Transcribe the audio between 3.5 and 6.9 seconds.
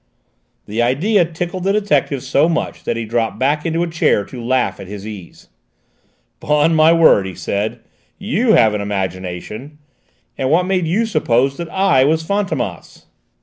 into a chair to laugh at his ease. "'Pon